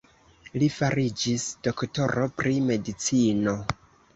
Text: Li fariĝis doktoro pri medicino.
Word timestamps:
Li 0.61 0.69
fariĝis 0.77 1.45
doktoro 1.67 2.25
pri 2.41 2.55
medicino. 2.71 3.55